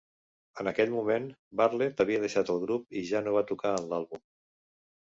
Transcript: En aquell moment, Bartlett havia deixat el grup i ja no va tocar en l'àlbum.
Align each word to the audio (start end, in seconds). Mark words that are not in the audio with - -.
En 0.61 0.69
aquell 0.71 0.93
moment, 0.93 1.27
Bartlett 1.61 2.01
havia 2.07 2.25
deixat 2.27 2.53
el 2.55 2.65
grup 2.67 2.99
i 3.03 3.05
ja 3.13 3.23
no 3.29 3.39
va 3.39 3.47
tocar 3.55 3.77
en 3.79 3.89
l'àlbum. 3.95 4.27